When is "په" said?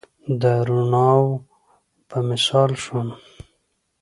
2.09-2.17